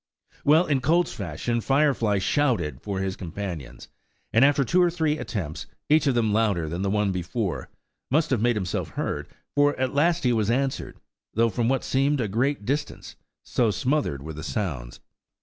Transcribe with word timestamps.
Well, 0.43 0.65
in 0.65 0.81
colt's 0.81 1.13
fashion 1.13 1.61
Firefly 1.61 2.17
shouted 2.17 2.81
for 2.81 3.01
his 3.01 3.15
companions, 3.15 3.87
and 4.33 4.43
after 4.43 4.63
two 4.63 4.81
or 4.81 4.89
three 4.89 5.19
attempts, 5.19 5.67
each 5.89 6.07
of 6.07 6.15
them 6.15 6.33
louder 6.33 6.67
than 6.67 6.81
the 6.81 6.89
one 6.89 7.11
before, 7.11 7.69
must 8.09 8.31
have 8.31 8.41
made 8.41 8.55
himself 8.55 8.89
heard; 8.89 9.27
for 9.53 9.79
at 9.79 9.93
last 9.93 10.23
he 10.23 10.33
was 10.33 10.49
answered, 10.49 10.97
though 11.35 11.49
from 11.49 11.69
what 11.69 11.83
seemed 11.83 12.19
a 12.19 12.27
great 12.27 12.65
distance, 12.65 13.15
so 13.43 13.69
smothered 13.69 14.23
were 14.23 14.33
the 14.33 14.41
sounds. 14.41 15.01